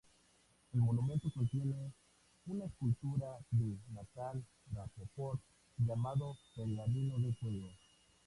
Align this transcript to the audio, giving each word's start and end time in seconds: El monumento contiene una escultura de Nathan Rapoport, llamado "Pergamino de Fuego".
El 0.73 0.81
monumento 0.81 1.29
contiene 1.31 1.93
una 2.47 2.65
escultura 2.65 3.37
de 3.51 3.77
Nathan 3.93 4.43
Rapoport, 4.73 5.39
llamado 5.77 6.35
"Pergamino 6.55 7.19
de 7.19 7.31
Fuego". 7.35 7.67